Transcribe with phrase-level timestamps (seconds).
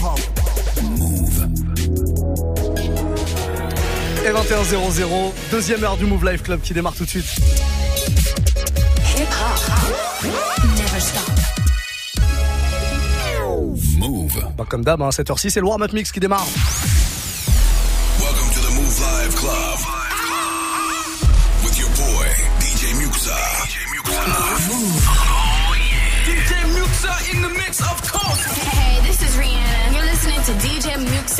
[0.00, 1.48] Move.
[4.24, 7.26] Et 21.00, deuxième heure du Move Life Club qui démarre tout de suite.
[9.16, 10.24] Hip hop.
[10.76, 11.30] Never stop.
[13.98, 14.46] Move.
[14.56, 16.46] Bah comme d'hab, hein, 7h06, c'est le warm-up mix qui démarre.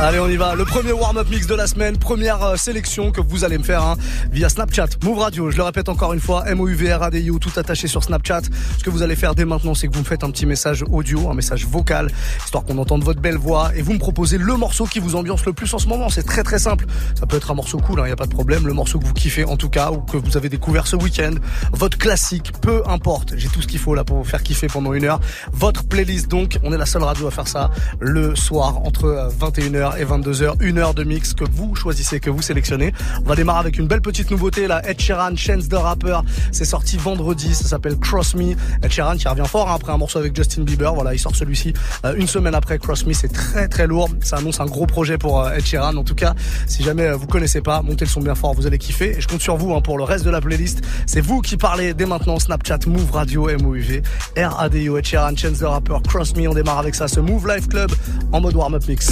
[0.00, 0.54] Allez, on y va.
[0.54, 3.82] Le premier warm-up mix de la semaine, première euh, sélection que vous allez me faire
[3.82, 3.96] hein,
[4.30, 5.50] via Snapchat, Move Radio.
[5.50, 7.50] Je le répète encore une fois, M O U V R A D I tout
[7.56, 8.42] attaché sur Snapchat.
[8.78, 10.84] Ce que vous allez faire dès maintenant, c'est que vous me faites un petit message
[10.88, 12.12] audio, un message vocal,
[12.44, 15.44] histoire qu'on entende votre belle voix et vous me proposez le morceau qui vous ambiance
[15.44, 16.08] le plus en ce moment.
[16.10, 16.86] C'est très très simple.
[17.18, 18.68] Ça peut être un morceau cool, il hein, n'y a pas de problème.
[18.68, 21.34] Le morceau que vous kiffez en tout cas ou que vous avez découvert ce week-end,
[21.72, 23.34] votre classique, peu importe.
[23.36, 25.18] J'ai tout ce qu'il faut là pour vous faire kiffer pendant une heure.
[25.50, 29.87] Votre playlist donc, on est la seule radio à faire ça le soir entre 21h
[29.96, 32.92] et 22h, une heure de mix que vous choisissez, que vous sélectionnez.
[33.24, 36.18] On va démarrer avec une belle petite nouveauté, la Ed Sheeran, Chance the Rapper.
[36.52, 38.52] C'est sorti vendredi, ça s'appelle Cross Me.
[38.82, 40.94] Ed Sheeran qui revient fort hein, après un morceau avec Justin Bieber.
[40.94, 41.72] Voilà, il sort celui-ci
[42.04, 43.12] euh, une semaine après Cross Me.
[43.12, 44.10] C'est très très lourd.
[44.22, 45.96] Ça annonce un gros projet pour euh, Ed Sheeran.
[45.96, 46.34] En tout cas,
[46.66, 49.16] si jamais euh, vous connaissez pas, montez le son bien fort, vous allez kiffer.
[49.16, 50.82] Et je compte sur vous hein, pour le reste de la playlist.
[51.06, 52.38] C'est vous qui parlez dès maintenant.
[52.38, 54.02] Snapchat, Move Radio, M-O-U-V,
[54.36, 56.48] R-A-D-I-O, Ed Sheeran, Chance the Rapper, Cross Me.
[56.48, 57.90] On démarre avec ça, ce Move Life Club
[58.32, 59.10] en mode warm-up mix.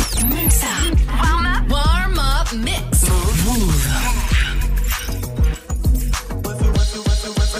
[1.20, 3.08] Warm up, warm up mix.
[3.46, 3.82] Move.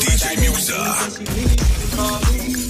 [0.03, 0.81] DJ Musa.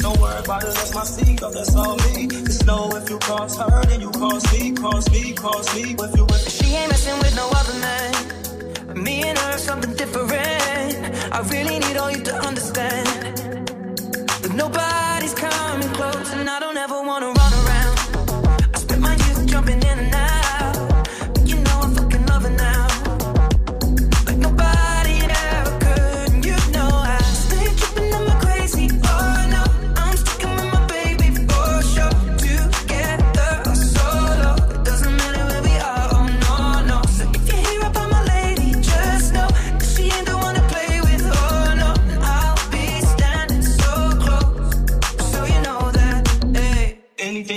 [0.03, 2.27] Don't worry about it, that's my seed, that's all me.
[2.29, 5.97] Just know if you cross her, then you cross me, cross me, cross me.
[5.99, 9.03] If you, if she ain't messing with no other man.
[9.03, 10.27] Me and her, something different.
[11.33, 13.07] I really need all you to understand.
[14.43, 17.46] That nobody's coming close, and I don't ever wanna run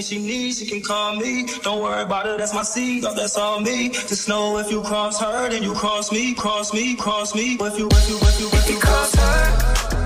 [0.10, 1.46] she needs, she can call me.
[1.62, 3.90] Don't worry about it, that's my seed, that's all me.
[3.90, 7.54] Just know if you cross her, then you cross me, cross me, cross me.
[7.54, 9.99] If you, if you, if you, if you cross her,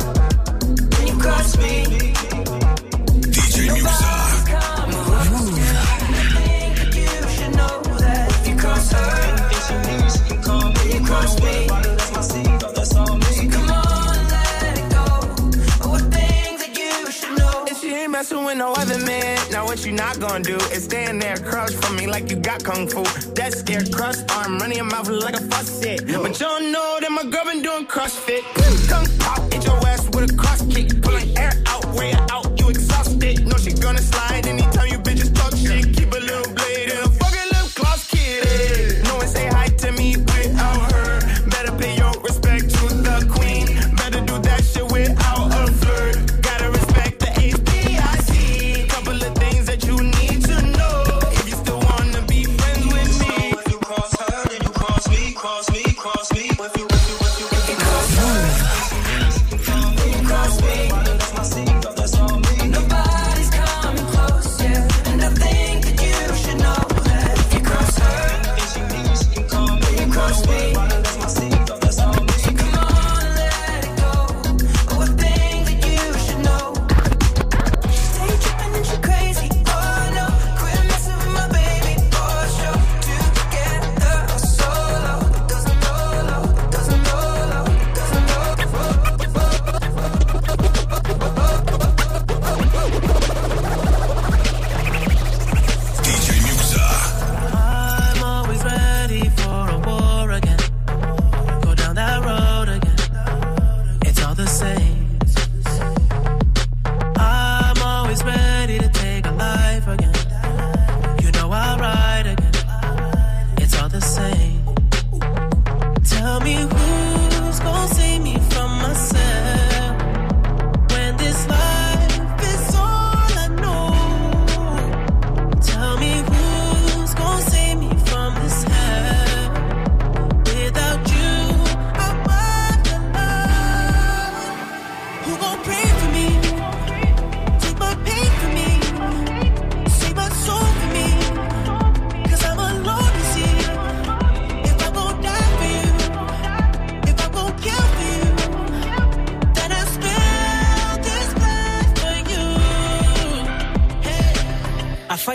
[19.74, 22.88] what you not gonna do is stand there across from me like you got kung
[22.88, 23.02] fu.
[23.34, 26.06] That scared crust arm running your mouth like a faucet.
[26.06, 28.44] But don't know that my girl been doing CrossFit.
[28.88, 31.02] Kung pop, hit your ass with a cross kick.
[31.02, 33.48] Pulling air out, way out, you exhausted.
[33.48, 35.98] No, she gonna slide anytime you bitches talk shit.
[35.98, 39.04] Keep a little blade and a fucking lip gloss kid.
[39.06, 41.20] No one say hi to me without her.
[41.50, 43.66] Better pay your respect to the queen.
[43.96, 44.73] Better do that shit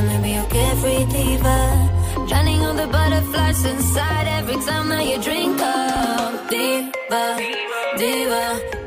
[0.00, 1.56] Let me be your carefree diva.
[2.26, 6.48] Drowning all the butterflies inside every time that you drink up.
[6.48, 7.36] Diva,
[7.98, 8.79] diva,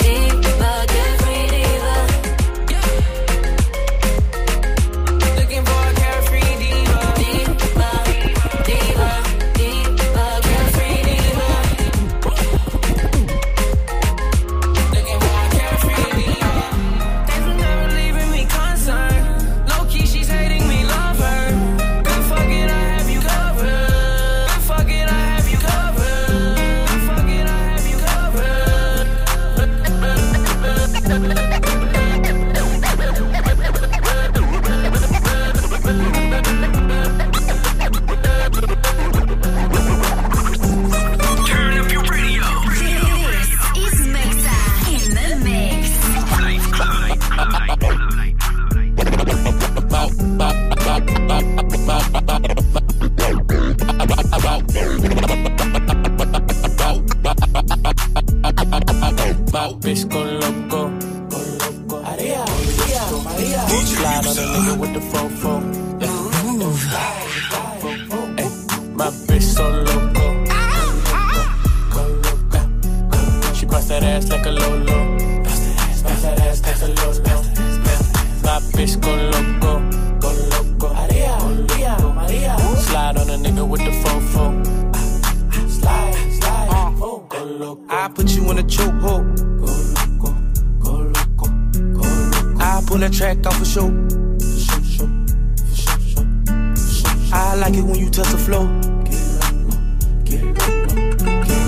[97.54, 98.66] I like it when you touch the floor.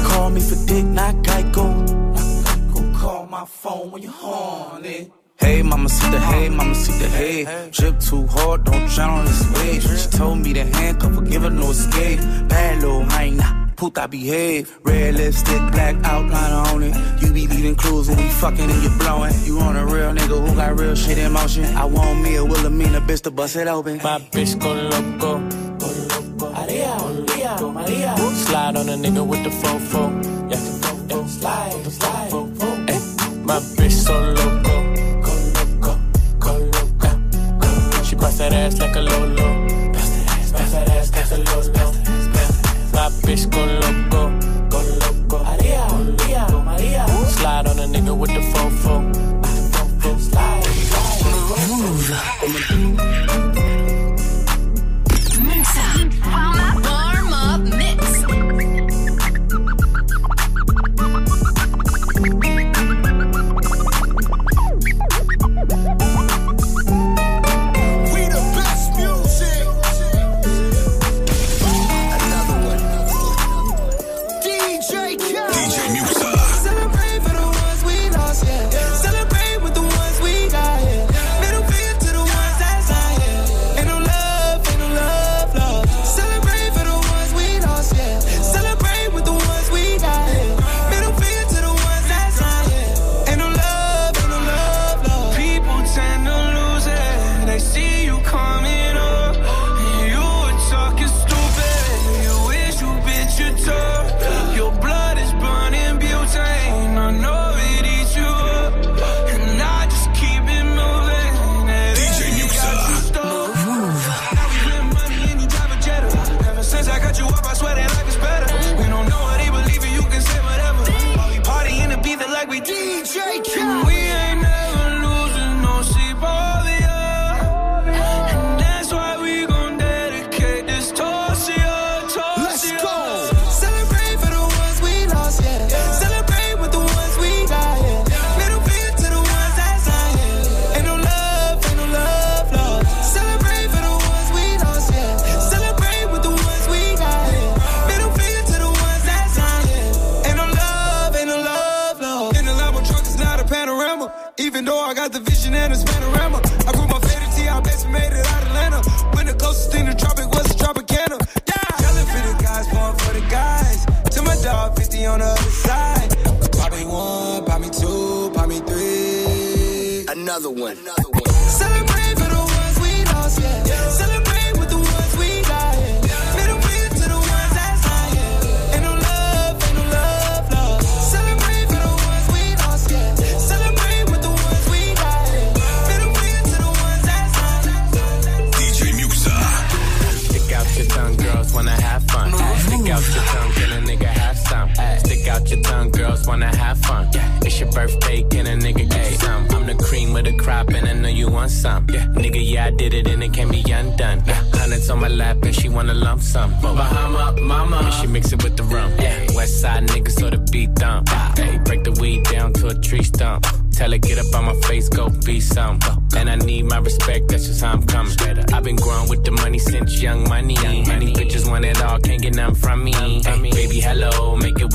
[0.10, 2.74] Call me for dick, not Geico.
[2.74, 5.12] Go call my phone when you're horny.
[5.38, 7.70] Hey, mama, see the hey, mama, see the hey.
[7.70, 9.84] Drip too hard, don't drown on this wave.
[9.84, 12.20] She told me to handcuff her, give her no escape.
[12.50, 14.80] Bad little hyena, puta behave.
[14.84, 16.96] Red lipstick, black outline on it.
[17.22, 19.36] You be leaving clues when we fucking and you blowing.
[19.44, 21.66] You on a real nigga who got real shit in motion.
[21.76, 23.98] I want me a Wilhelmina bitch to bust it open.
[23.98, 25.65] My bitch go loco.
[28.46, 30.04] Slide on a nigga with the fofo.
[30.52, 30.60] Yeah,
[31.10, 31.26] yeah.
[31.26, 32.32] slide, slide.
[32.90, 33.00] Ay,
[33.44, 34.76] my bitch so loco,
[35.26, 35.94] go loco,
[36.40, 38.04] go loco.
[38.04, 39.48] She bust that ass like a lolo.
[39.94, 41.86] Bust that ass, bust that ass like a lolo.
[42.94, 44.22] My bitch go loco,
[44.70, 45.44] go loco.
[45.44, 47.08] Maria, Maria, Maria.
[47.28, 48.96] Slide on a nigga with the fofo.
[50.20, 51.26] Slide, slide.
[51.82, 52.95] Muxa.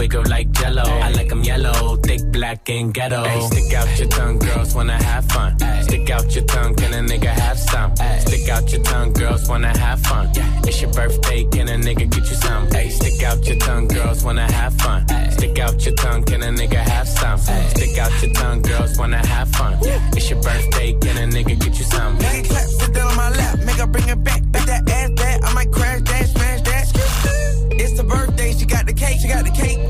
[0.00, 0.82] Wiggle like jello.
[1.06, 3.22] I like 'em yellow, thick, black, and ghetto.
[3.22, 5.50] Hey, stick out your tongue, girls wanna have fun.
[5.82, 7.90] Stick out your tongue, can a nigga have some?
[8.26, 10.24] Stick out your tongue, girls wanna have fun.
[10.68, 12.64] It's your birthday, can a nigga get you some?
[12.70, 15.00] Hey, stick out your tongue, girls wanna have fun.
[15.36, 17.38] Stick out your tongue, can a nigga have some?
[17.74, 19.74] Stick out your tongue, girls wanna have fun.
[20.16, 22.16] It's your birthday, can a nigga get you some?
[22.16, 24.40] Make it clap, sit down on my lap, make her bring it back.
[24.50, 26.84] Back that ass back, I might crash that, smash that.
[27.82, 29.89] It's the birthday, she got the cake, she got the cake.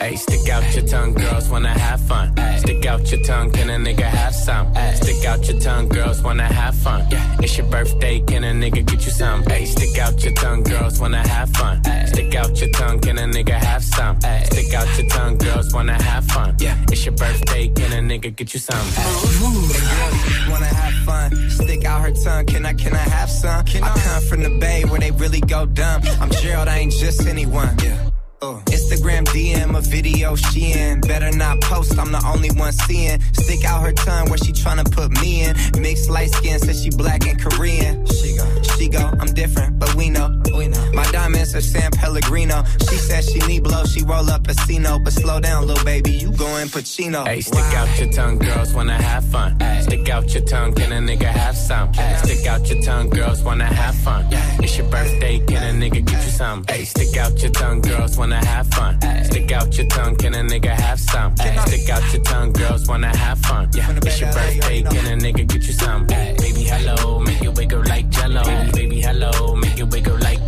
[0.00, 2.34] Hey, stick out your tongue, girls wanna have fun.
[2.56, 4.74] Stick out your tongue, can a nigga have some?
[4.94, 7.06] Stick out your tongue, girls wanna have fun.
[7.42, 9.42] It's your birthday, can a nigga get you some?
[9.42, 11.84] Hey, stick out your tongue, girls wanna have fun.
[12.06, 14.18] Stick out your tongue, can a nigga have some?
[14.46, 16.56] Stick out your tongue, girls wanna have fun.
[16.58, 18.86] Yeah, it's your birthday, can a nigga get you some?
[20.50, 21.50] wanna have fun.
[21.50, 23.66] Stick out her tongue, can I, can I have some?
[23.66, 26.00] I come from the bay where they really go dumb.
[26.22, 27.76] I'm Gerald, I ain't just anyone.
[28.42, 31.02] Uh, Instagram DM a video she in.
[31.02, 33.20] Better not post, I'm the only one seeing.
[33.34, 35.54] Stick out her tongue where she tryna put me in.
[35.78, 38.06] Mixed light skin, says she black and Korean.
[38.06, 40.40] She go, she go, I'm different, but we know.
[41.00, 42.62] My diamonds are San Pellegrino.
[42.90, 44.98] She says she need blow, she roll up a Casino.
[44.98, 47.26] But slow down, little baby, you going Pacino.
[47.26, 49.56] Hey, stick out your tongue, girls wanna have fun.
[49.80, 51.94] Stick out your tongue, can a nigga have some?
[52.22, 54.26] Stick out your tongue, girls wanna have fun.
[54.62, 56.64] It's your birthday, can a nigga get you some?
[56.68, 59.00] Hey, stick out your tongue, girls wanna have fun.
[59.24, 61.34] Stick out your tongue, can a nigga have some?
[61.66, 63.70] Stick out your tongue, girls wanna have fun.
[63.72, 66.04] It's your birthday, can a nigga get you some?
[66.06, 68.44] Baby, hello, make it wiggle like jello.
[68.72, 70.39] Baby, hello, make it wiggle like.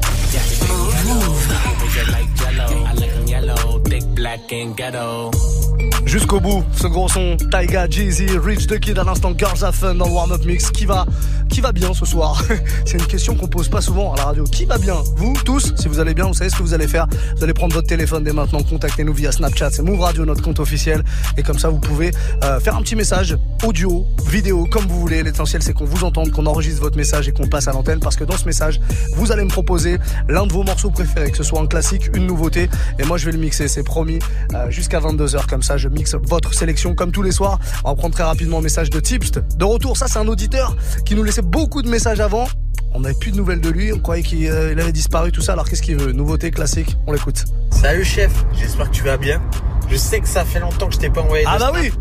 [6.04, 9.94] Jusqu'au bout, ce gros son, Taiga, Jeezy, Rich the Kid à l'instant, Girls Have Fun
[9.94, 10.70] dans le warm-up mix.
[10.70, 11.06] Qui va,
[11.48, 12.42] qui va bien ce soir?
[12.84, 14.44] C'est une question qu'on pose pas souvent à la radio.
[14.44, 14.96] Qui va bien?
[15.16, 17.06] Vous, tous, si vous allez bien, vous savez ce que vous allez faire.
[17.36, 20.60] Vous allez prendre votre téléphone dès maintenant, contactez-nous via Snapchat, c'est Move Radio, notre compte
[20.60, 21.02] officiel.
[21.36, 22.10] Et comme ça, vous pouvez
[22.44, 25.22] euh, faire un petit message, audio, vidéo, comme vous voulez.
[25.22, 28.00] L'essentiel, c'est qu'on vous entende, qu'on enregistre votre message et qu'on passe à l'antenne.
[28.00, 28.80] Parce que dans ce message,
[29.16, 29.98] vous allez me proposer
[30.28, 32.68] l'un de vos morceaux préférés, que ce soit un classique, une nouveauté.
[32.98, 34.11] Et moi, je vais le mixer, c'est promis,
[34.54, 35.46] euh, jusqu'à 22h.
[35.46, 37.58] Comme ça, je mixe votre sélection comme tous les soirs.
[37.84, 39.40] On va prendre très rapidement un message de Tipst.
[39.56, 42.46] De retour, ça c'est un auditeur qui nous laissait beaucoup de messages avant.
[42.94, 45.52] On n'avait plus de nouvelles de lui, on croyait qu'il euh, avait disparu, tout ça.
[45.54, 46.12] Alors qu'est-ce qu'il veut?
[46.12, 47.44] Nouveauté, classique, on l'écoute.
[47.70, 49.40] Salut chef, j'espère que tu vas bien.
[49.88, 51.82] Je sais que ça fait longtemps que je t'ai pas envoyé de Ah bah snap.
[51.82, 51.92] oui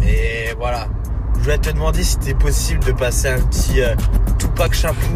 [0.00, 0.88] Mais voilà,
[1.36, 3.94] je voulais te demander si c'était possible de passer un petit euh,
[4.38, 5.06] Tupac Chapour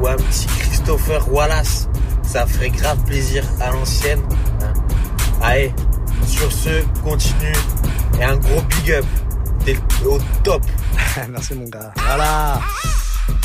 [0.00, 1.88] ou un petit Christopher Wallace.
[2.22, 4.20] Ça ferait grave plaisir à l'ancienne.
[4.62, 4.72] hein.
[5.46, 5.70] Allez,
[6.26, 7.52] sur ce, continue.
[8.18, 9.04] Et un gros big up.
[9.64, 10.62] T'es au top.
[11.30, 11.92] Merci mon gars.
[11.96, 12.60] Voilà.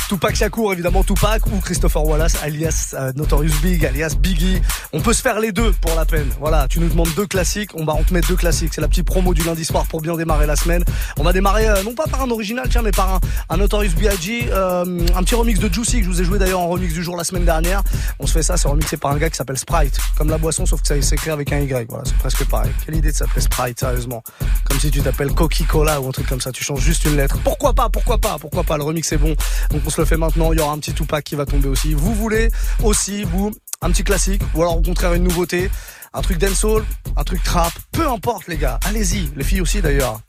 [0.08, 4.60] Tupac Shakur, évidemment Tupac, ou Christopher Wallace, alias euh, Notorious Big, alias Biggie.
[4.92, 6.28] On peut se faire les deux pour la peine.
[6.40, 8.72] Voilà, tu nous demandes deux classiques, on va on te met deux classiques.
[8.74, 10.84] C'est la petite promo du lundi soir pour bien démarrer la semaine.
[11.16, 14.48] On va démarrer euh, non pas par un original, tiens, mais par un, Notorious B.I.G.,
[14.50, 17.02] euh, un petit remix de Juicy que je vous ai joué d'ailleurs en remix du
[17.02, 17.82] jour la semaine dernière.
[18.18, 20.66] On se fait ça, c'est remixé par un gars qui s'appelle Sprite, comme la boisson,
[20.66, 21.88] sauf que ça s'écrit avec un Y.
[21.88, 22.72] Voilà, c'est presque pareil.
[22.84, 24.22] Quelle idée de s'appeler Sprite, sérieusement.
[24.64, 26.50] Comme si tu t'appelles Coca-Cola ou un truc comme ça.
[26.52, 27.38] Tu changes juste une lettre.
[27.44, 29.36] Pourquoi pas Pourquoi pas Pourquoi pas Le remix est bon.
[29.70, 30.52] Donc on se le fait maintenant.
[30.52, 31.94] Il y aura un petit Tupac qui va tomber aussi.
[31.94, 32.50] Vous voulez
[32.82, 35.70] aussi, vous, un petit classique ou alors au contraire une nouveauté,
[36.12, 36.84] un truc dancehall,
[37.16, 38.78] un truc trap, peu importe les gars.
[38.84, 40.20] Allez-y, les filles aussi d'ailleurs.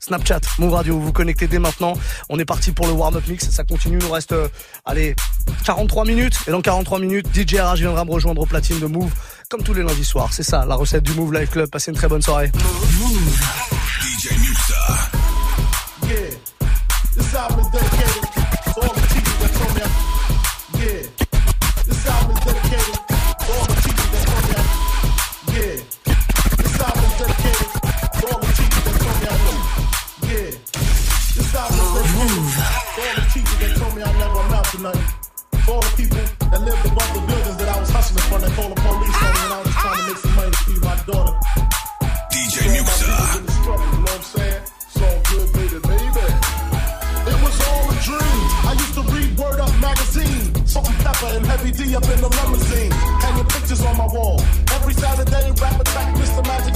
[0.00, 1.92] Snapchat, Move Radio, vous vous connectez dès maintenant.
[2.30, 3.50] On est parti pour le warm-up mix.
[3.50, 3.98] Ça continue.
[3.98, 4.48] Il nous reste, euh,
[4.86, 5.14] allez,
[5.64, 6.38] 43 minutes.
[6.46, 9.12] Et dans 43 minutes, DJ RH viendra me rejoindre au platine de Move,
[9.50, 10.32] comme tous les lundis soirs.
[10.32, 11.68] C'est ça, la recette du Move Live Club.
[11.68, 12.50] Passez une très bonne soirée.
[14.00, 15.10] DJ Muxa.
[16.08, 16.30] Yeah,
[35.70, 36.18] all the people
[36.50, 39.32] that lived above the buildings that I was hustling from that called the police on
[39.38, 41.34] when I was trying to make some money to feed my daughter.
[42.34, 43.06] DJ so Muxa.
[43.06, 44.62] You know what I'm saying?
[45.30, 46.26] Good, baby, baby.
[47.30, 48.42] It was all a dream.
[48.66, 50.66] I used to read Word Up magazine.
[50.66, 52.90] Salt and pepper and heavy D up in the limousine.
[53.22, 54.42] Hanging pictures on my wall.
[54.74, 56.42] Every Saturday, rap attack, Mr.
[56.50, 56.69] Magic.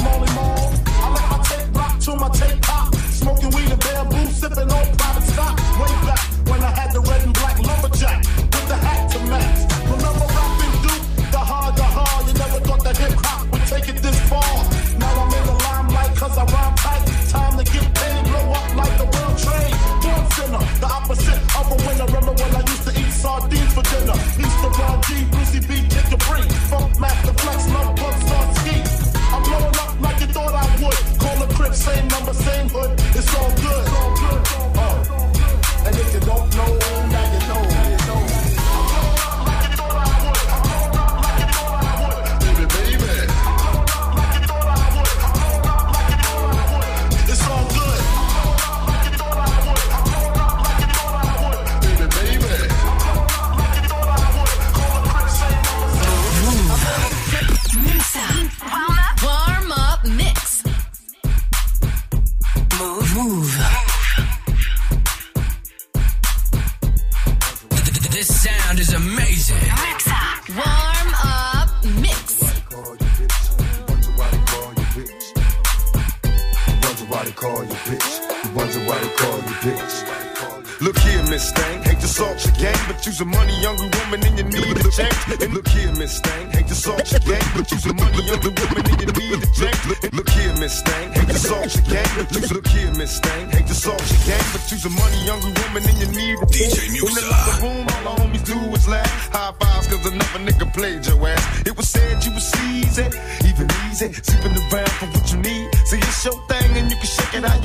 [31.74, 32.92] same number, same hood.
[33.16, 33.82] It's all good.
[33.82, 34.42] It's all good.
[34.78, 35.86] Uh.
[35.86, 36.83] And if you don't know,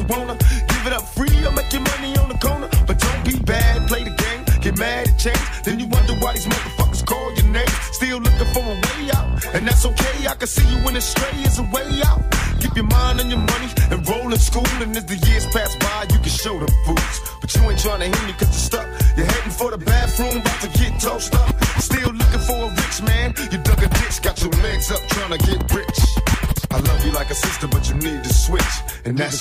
[0.10, 0.36] wanna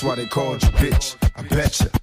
[0.09, 1.15] why they called you bitch.
[1.35, 1.98] I betcha.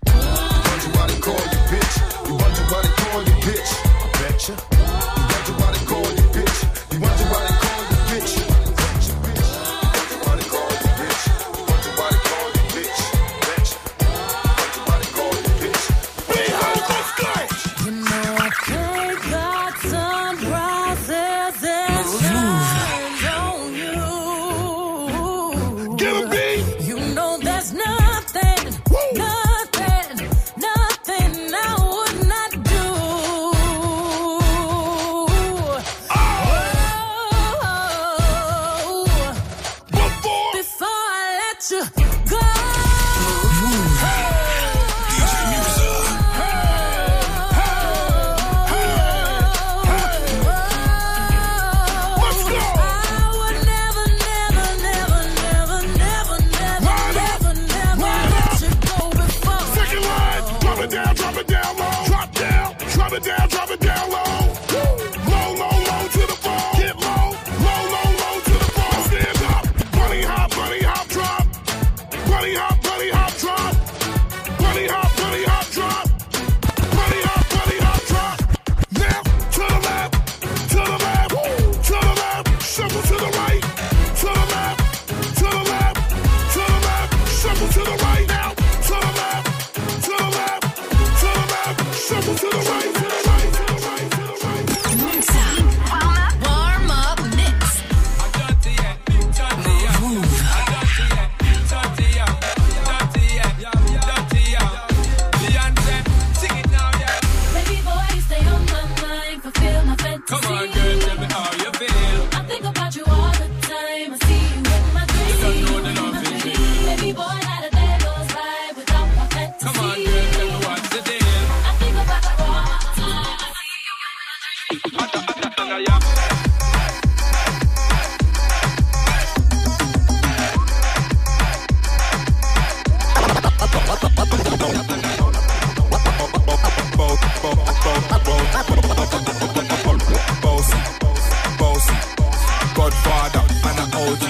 [142.86, 144.24] godfather, man a OG,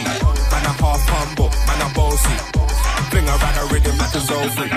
[0.50, 2.36] man a half humble, man a bossy.
[3.10, 4.68] Fling around a rhythm like a Zofi,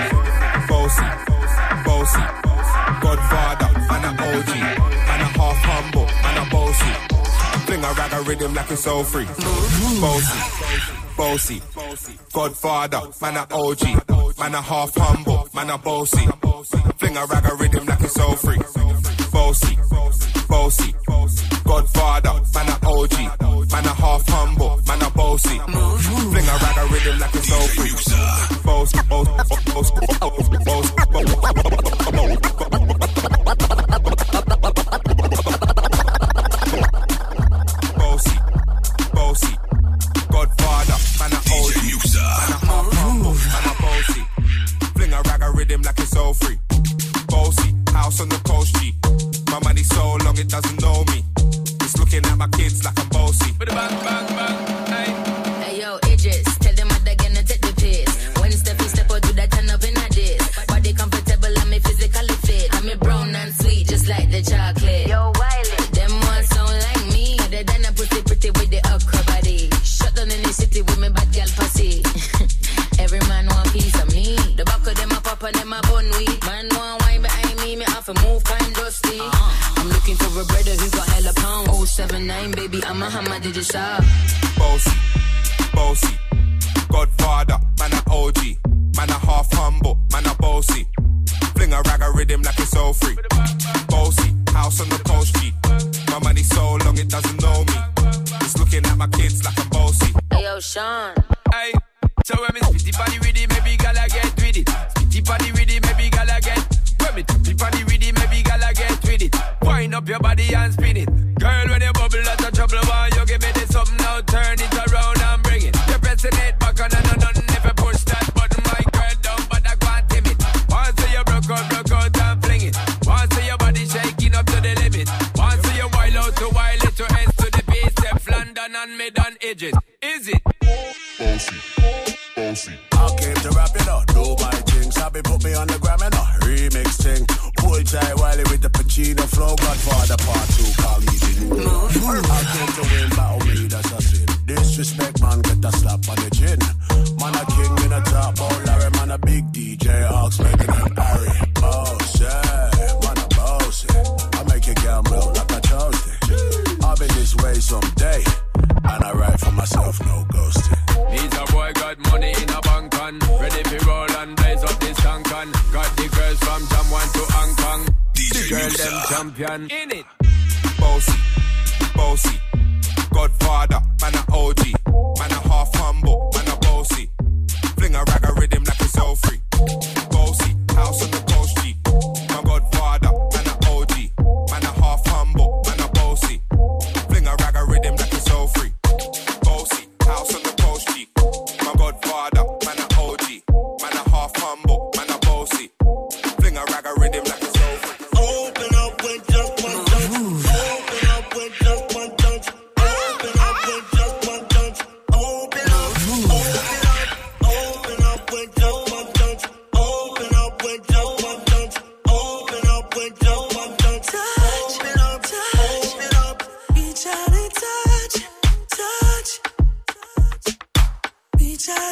[0.68, 1.08] bossy,
[1.86, 2.24] bossy.
[3.00, 4.50] Godfather, man a OG,
[5.08, 6.92] man a half humble, man a bossy.
[8.12, 9.24] A rhythm like it's soul free,
[11.16, 12.18] bossy, bossy.
[12.32, 13.82] Godfather, man a OG,
[14.38, 16.26] man a half humble, man a bossy.
[16.98, 18.58] Fling a a rhythm like it's soul free,
[19.32, 19.78] bossy,
[20.48, 20.94] bossy.
[21.64, 23.39] Godfather, man a OG.
[23.70, 25.58] Man, a half humble, man, a bossy.
[25.58, 28.64] Fling a rag a rhythm like a soul freak.
[28.64, 30.49] Boss, boss, boss, boss, boss.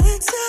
[0.01, 0.48] So.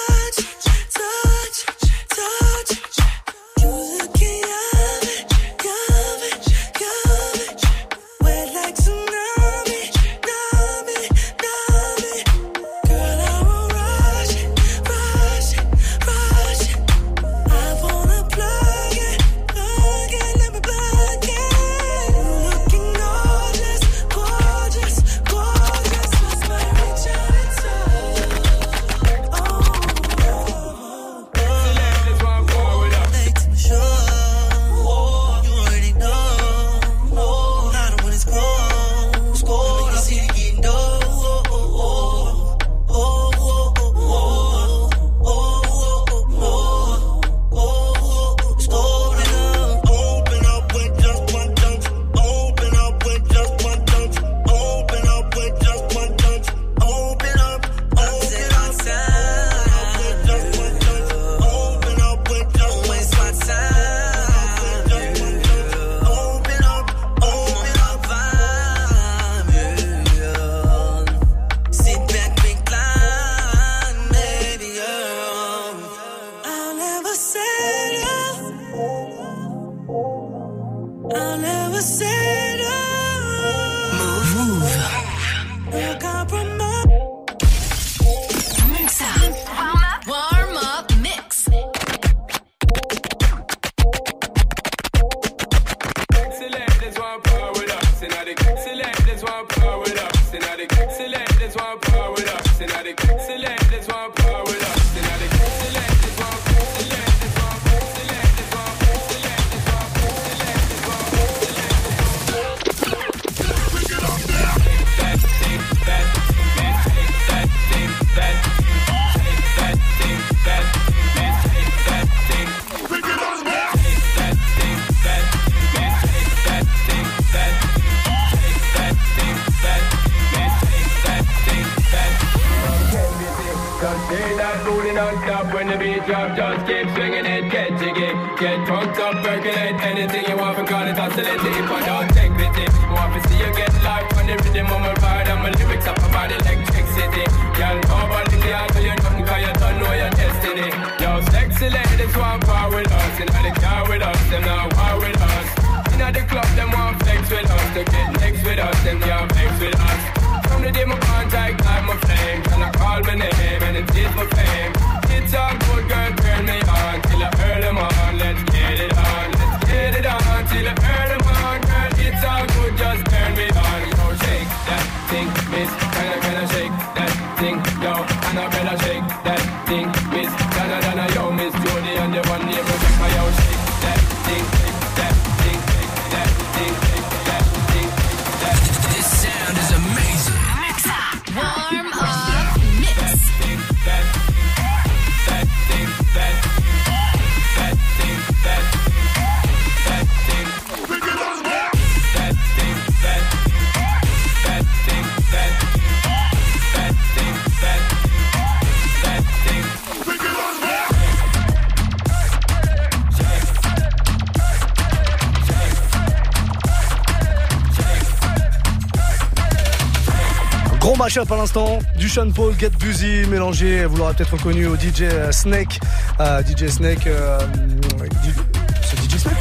[221.19, 225.01] Mashup à l'instant, du Sean Paul, Get Busy, mélangé, vous l'aurez peut-être reconnu au DJ
[225.01, 225.79] euh, Snake.
[226.21, 227.39] Euh, DJ Snake, euh,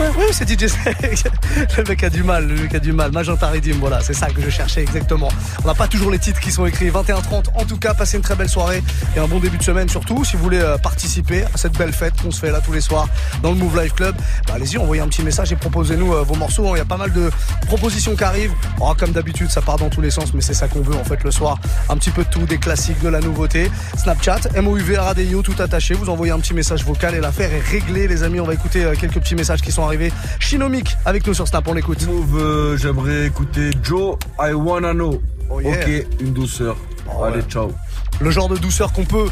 [0.01, 0.69] oui, c'est DJ
[1.77, 3.13] le mec a du mal, le mec a du mal.
[3.13, 5.29] Magenta Redeem, voilà, c'est ça que je cherchais exactement.
[5.65, 6.91] On n'a pas toujours les titres qui sont écrits.
[6.91, 8.83] 21h30, en tout cas, passez une très belle soirée
[9.17, 10.25] et un bon début de semaine surtout.
[10.25, 12.81] Si vous voulez euh, participer à cette belle fête qu'on se fait là tous les
[12.81, 13.09] soirs
[13.43, 14.15] dans le Move Life Club,
[14.47, 16.75] bah, allez-y, envoyez un petit message et proposez-nous euh, vos morceaux.
[16.75, 17.31] Il y a pas mal de
[17.67, 18.53] propositions qui arrivent.
[18.81, 21.05] Oh, comme d'habitude, ça part dans tous les sens, mais c'est ça qu'on veut en
[21.05, 21.59] fait le soir.
[21.89, 23.71] Un petit peu de tout, des classiques, de la nouveauté.
[23.97, 25.95] Snapchat, MOUV, RADIO, tout attaché.
[25.95, 28.41] Vous envoyez un petit message vocal et l'affaire est réglée, les amis.
[28.41, 30.13] On va écouter euh, quelques petits messages qui sont arrivés.
[30.39, 32.07] Shinomic avec nous sur Snap, on l'écoute.
[32.07, 35.21] Move, euh, j'aimerais écouter Joe, I wanna know.
[35.51, 35.73] Oh, yeah.
[35.79, 36.77] Ok, une douceur.
[37.25, 37.73] Allez, ciao.
[38.21, 39.27] Le genre de douceur qu'on peut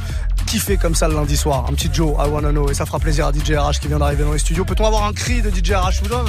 [0.46, 1.66] kiffer comme ça le lundi soir.
[1.68, 2.70] Un petit Joe, I wanna know.
[2.70, 4.64] Et ça fera plaisir à DJ RH qui vient d'arriver dans les studios.
[4.64, 6.26] Peut-on avoir un cri de DJ RH vous donne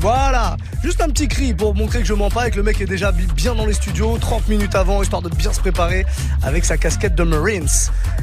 [0.00, 0.56] Voilà.
[0.84, 2.86] Juste un petit cri pour montrer que je mens pas et que le mec est
[2.86, 6.04] déjà bi- bien dans les studios 30 minutes avant, histoire de bien se préparer
[6.42, 7.66] avec sa casquette de Marines.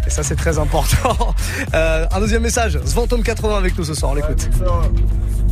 [0.05, 1.33] Et ça, c'est très important.
[1.73, 2.79] Euh, un deuxième message.
[2.85, 4.11] Svantom 80 avec nous ce soir.
[4.11, 4.47] On l'écoute.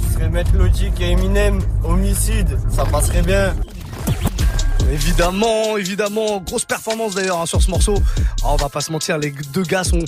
[0.10, 3.56] Serait mettre Logic et Eminem, homicide, ça passerait bien.
[4.91, 7.95] Évidemment, évidemment, grosse performance d'ailleurs hein, sur ce morceau.
[8.43, 10.04] Ah, on va pas se mentir, les deux gars sont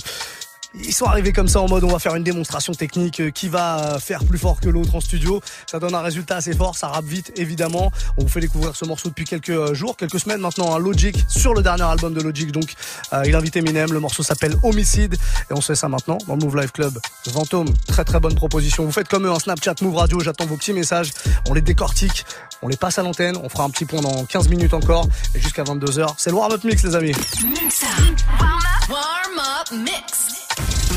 [0.74, 3.48] ils sont arrivés comme ça en mode on va faire une démonstration technique euh, qui
[3.48, 5.40] va euh, faire plus fort que l'autre en studio.
[5.66, 7.90] Ça donne un résultat assez fort, ça rappe vite évidemment.
[8.16, 11.16] On vous fait découvrir ce morceau depuis quelques euh, jours, quelques semaines maintenant, un Logic
[11.28, 12.50] sur le dernier album de Logic.
[12.52, 12.74] Donc
[13.12, 15.14] euh, il invite Eminem, le morceau s'appelle Homicide
[15.50, 16.98] et on se fait ça maintenant dans le Move Live Club.
[17.26, 18.84] Vantôme, très très bonne proposition.
[18.84, 21.12] Vous faites comme eux un Snapchat Move Radio, j'attends vos petits messages,
[21.48, 22.24] on les décortique,
[22.62, 25.40] on les passe à l'antenne, on fera un petit point dans 15 minutes encore et
[25.40, 26.14] jusqu'à 22h.
[26.16, 27.12] C'est le warm-up mix les amis.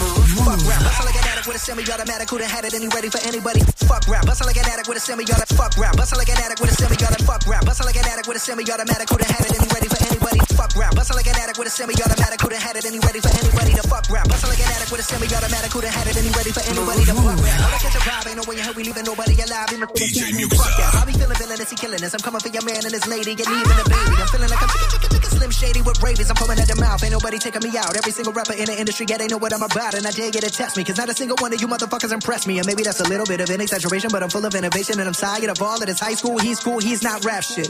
[0.05, 2.29] Fuck rap, bustin' like an addict with a semi-automatic.
[2.29, 2.73] Who done had it?
[2.73, 3.61] Any ready for anybody?
[3.89, 5.57] Fuck rap, bustin' like an addict with a semi-automatic.
[5.57, 7.25] Fuck rap, bustin' like an addict with a semi-automatic.
[7.25, 9.09] Fuck rap, bustin' like an addict with a semi-automatic.
[9.09, 9.55] Who done had it?
[9.57, 10.39] Any ready for anybody?
[10.53, 12.37] Fuck rap, bustin' like an addict with a semi-automatic.
[12.41, 12.85] Who done had it?
[12.85, 13.71] Any ready for anybody?
[13.73, 15.71] To fuck rap, bustin' like an addict with a semi-automatic.
[15.73, 16.17] Who done had it?
[16.17, 17.01] Any ready for anybody?
[17.05, 17.59] To fuck rap.
[17.65, 19.69] All I catch a vibe, ain't no way in hell we leaving nobody alive.
[19.73, 20.91] Even fuck that.
[20.95, 22.13] I be feeling villainous, he killing us.
[22.13, 24.13] I'm coming for your man and his lady, and even the baby.
[24.21, 24.69] I'm feeling like I'm
[25.65, 26.30] shady with rabies.
[26.30, 27.97] I'm foaming at the mouth, ain't nobody taking me out.
[27.97, 30.32] Every single rapper in the industry, yeah, they know what I'm about, and I dare
[30.32, 32.60] get to test me, cause not a single one of you motherfuckers impress me.
[32.60, 35.08] And maybe that's a little bit of an exaggeration, but I'm full of innovation, and
[35.08, 37.69] I'm tired of all of this high school, he's cool, he's not rap shit.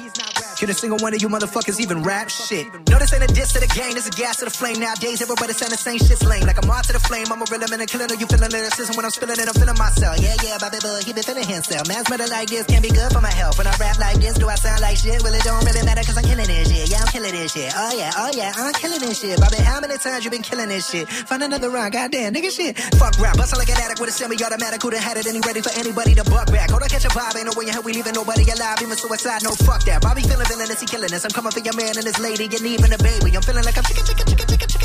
[0.55, 2.71] Can a single one of you motherfuckers even rap shit?
[2.87, 4.79] No, this ain't a diss to the game, this is gas to the flame.
[4.79, 6.47] Nowadays, everybody saying the same shit's lame.
[6.47, 8.19] Like I'm on to the flame, I'm a man and killing it.
[8.19, 10.15] You feeling lyricism when I'm spilling it, I'm feeling myself.
[10.23, 11.87] Yeah, yeah, Bobby Bug, he been feeling himself.
[11.91, 13.59] Man's better like this, can't be good for my health.
[13.59, 15.19] When I rap like this, do I sound like shit?
[15.27, 16.87] Well, it don't really matter cause I'm killing this shit.
[16.87, 17.73] Yeah, I'm killing this shit.
[17.75, 19.39] Oh oh yeah, oh yeah, I'm killing this shit.
[19.39, 21.07] Bobby, how many times you been killing this shit?
[21.07, 22.77] Find another rhyme, goddamn, nigga shit.
[22.97, 24.81] Fuck rap, bustle like an addict with a semi-automatic.
[24.81, 26.69] Who'da had it any ready for anybody to buck back?
[26.71, 28.81] Hold on, catch a vibe, ain't no way in hell we leaving nobody alive.
[28.81, 30.01] Even suicide, no fuck that.
[30.01, 31.25] Bobby feeling villainous, he killing us.
[31.25, 33.35] I'm coming for your man and his lady, and even a baby.
[33.35, 34.84] I'm feeling like I'm chicken, chicken, chicken, chicken, chicken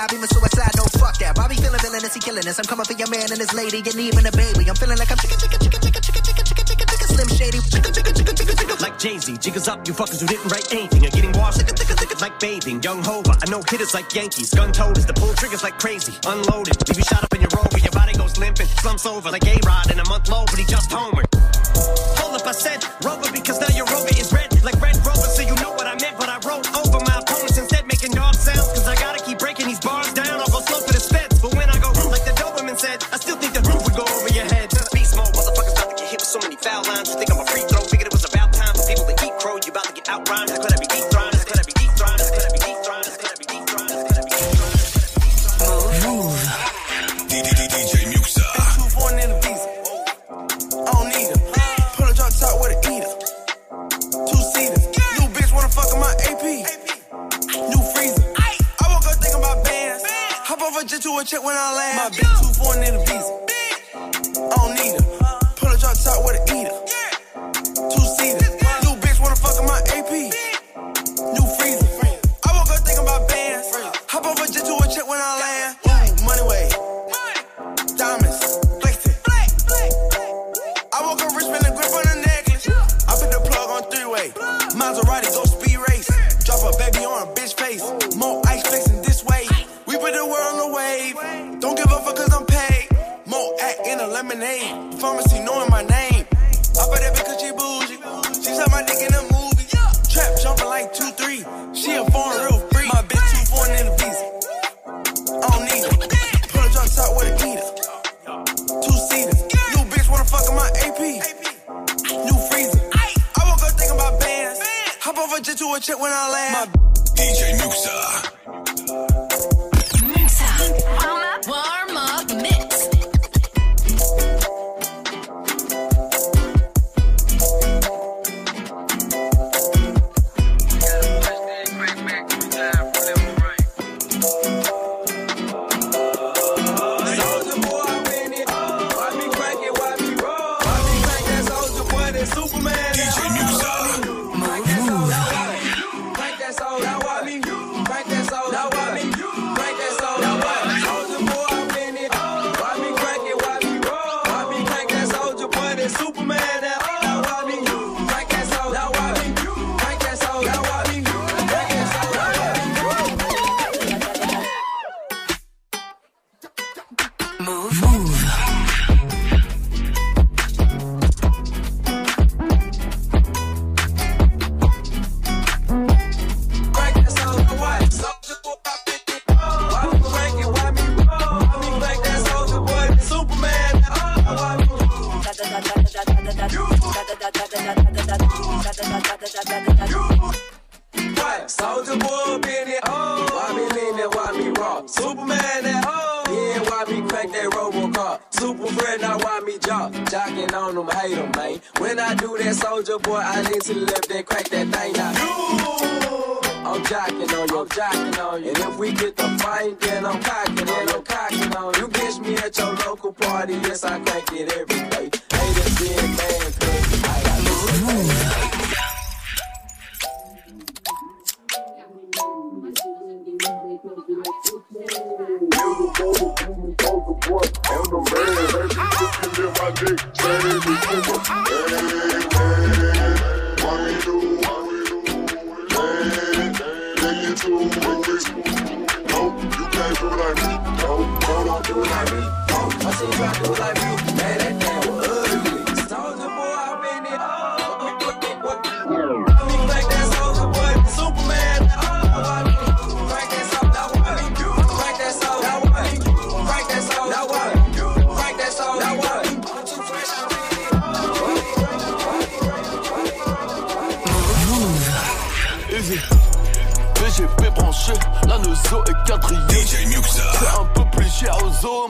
[0.01, 1.35] lie, beaming suicide, no fuck that.
[1.35, 2.57] Bobby feeling villainous, he killing us.
[2.59, 4.65] I'm coming for your man and his lady, and even a baby.
[4.69, 7.59] I'm feeling like I'm chicken, chicken, chicken, chicken, chicken, chicken, chicken, chicken, chicken, slim shady.
[8.81, 11.59] Like Jay Z, jiggers up, you fuckers who didn't write anything are getting washed.
[11.59, 12.81] Chicken, chicken, chicken, like bathing.
[12.81, 14.53] Young Hova, I know hitters like Yankees.
[14.53, 16.17] Gun toters, the pull triggers like crazy.
[16.25, 17.77] Unloaded, leave you shot up in your rover.
[17.77, 20.65] Your body goes limping, slumps over like A Rod in a month low, but he
[20.65, 21.29] just homered.
[22.17, 23.59] Hold up, I said, rover because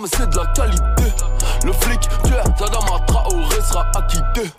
[0.01, 1.13] mais c'est de la qualité.
[1.63, 4.51] Le flic, tu es dans ma traoré sera acquitté.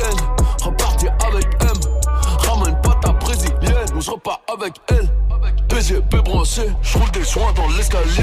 [0.00, 0.20] haine.
[0.62, 1.72] Reparti avec M.
[2.46, 5.08] Ramène pas ta brésilienne, ou je repars avec elle.
[5.68, 8.17] BGP branché, je roule des joints dans l'escalier.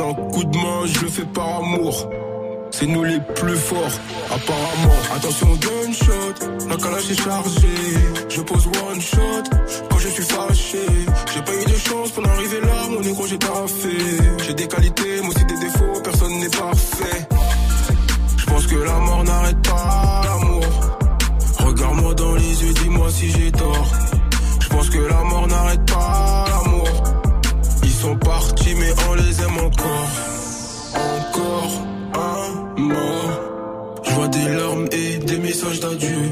[0.00, 2.08] un coup de main, je le fais par amour.
[2.70, 3.96] C'est nous les plus forts,
[4.30, 5.00] apparemment.
[5.14, 7.94] Attention gunshot, la calage est chargée.
[8.28, 9.44] Je pose one shot
[9.88, 10.86] quand je suis fâché.
[11.32, 13.96] J'ai pas eu de chance pour en arriver là, mon négro j'ai taffé.
[14.44, 17.28] J'ai des qualités, moi aussi des défauts, personne n'est parfait.
[18.36, 20.64] Je pense que la mort n'arrête pas l'amour.
[21.60, 23.88] Regarde-moi dans les yeux, dis-moi si j'ai tort.
[24.60, 25.93] Je pense que la mort n'arrête pas
[30.94, 31.74] encore,
[32.14, 33.40] un mort.
[34.04, 36.30] Je vois des larmes et des messages d'adieu.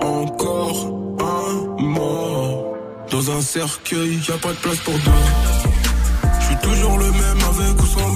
[0.00, 0.86] Encore
[1.20, 2.64] un mort.
[3.10, 5.10] Dans un cercueil, y a pas de place pour deux.
[6.40, 8.15] Je suis toujours le même avec ou sans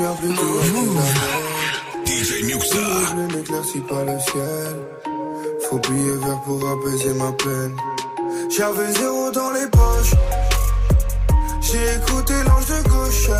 [0.00, 0.60] regarde les deux.
[2.06, 2.76] DJ Muxa.
[3.10, 4.76] Je n'éclaircis pas le ciel.
[5.68, 7.76] Faut plier vert pour apaiser ma peine.
[8.56, 10.14] J'avais zéro dans les poches.
[11.60, 13.30] J'ai écouté l'ange de gauche.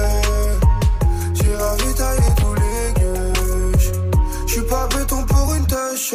[1.34, 3.78] J'ai ravitaillé tous les gueules.
[4.46, 6.14] J'suis pas béton pour une tâche.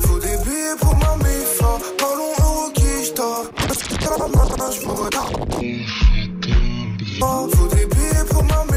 [0.00, 1.78] Faut des billets pour ma méfa.
[1.98, 3.44] Parlons euro qui j'tors.
[7.54, 8.69] Faut des billets pour ma méfa.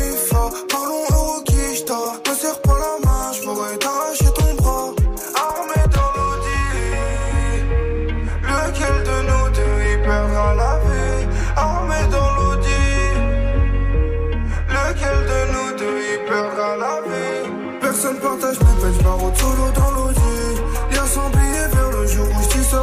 [19.13, 20.35] ma route solo dans l'audi.
[20.91, 22.81] Liens s'emblier vers le jour où je dis ça.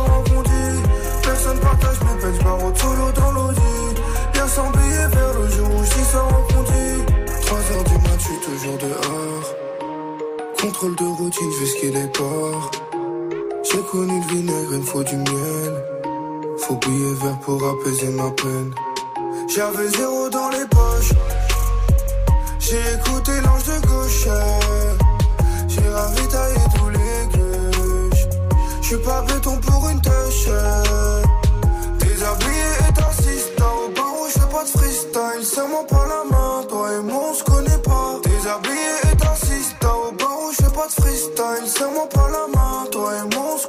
[1.23, 3.75] Personne partage mes peines, je ma route solo dans l'audi.
[4.35, 6.23] Liens s'emblier vers le jour où je dis ça
[7.47, 9.47] 3 heures du mat, je suis toujours dehors.
[10.61, 12.71] Contrôle de routine jusqu'à les ports.
[13.65, 15.85] J'ai connu le vinaigre, il me faut du miel.
[16.59, 18.73] Faut oublier vert pour apaiser ma peine.
[19.49, 21.13] J'avais zéro dans les poches.
[22.61, 24.29] J'ai écouté l'ange de gauche.
[25.71, 28.27] J'ai ravitaillé tous les gueuches.
[28.83, 30.49] J'suis pas béton pour une tâche.
[32.01, 35.45] Déshabillé et t'assistes au barreau, j'fais pas de freestyle.
[35.45, 38.19] Serre-moi pas la main, toi et moi on se connaît pas.
[38.25, 41.67] Déshabillé et t'assistes au barreau, j'fais pas de freestyle.
[41.67, 43.67] Serre-moi pas la main, toi et moi on se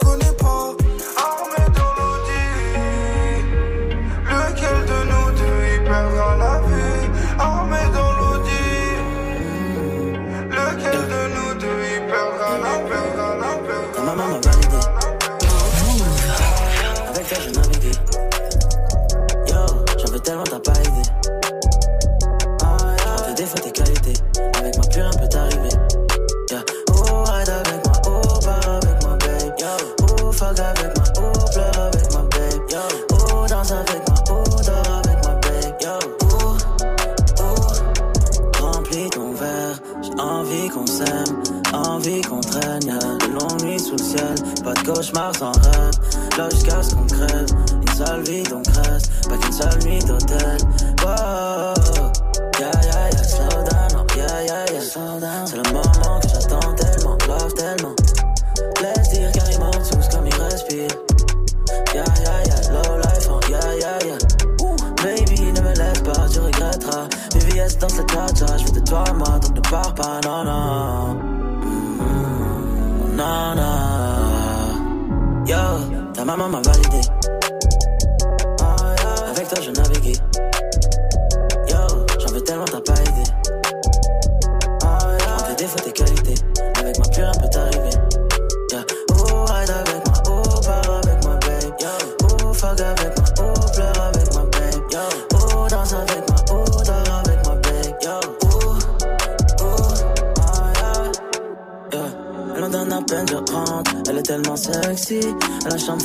[44.92, 45.92] pas de cauchemar sans rêve.
[46.38, 47.48] Là jusqu'à ce qu'on crève,
[47.82, 50.58] une seule vie donc reste, pas qu'une seule nuit d'hôtel.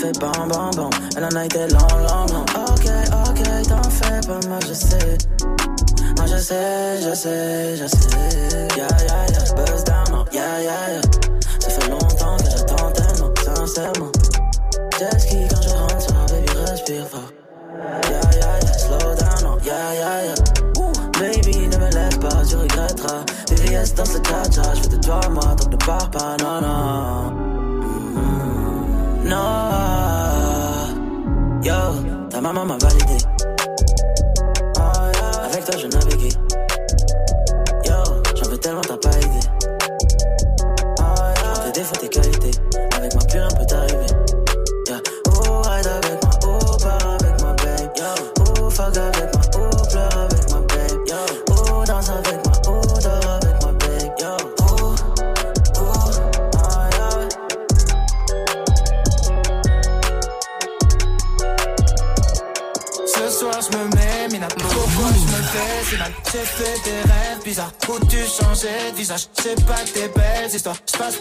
[0.06, 0.90] Fait bam bam bam.
[1.16, 1.46] Elle en a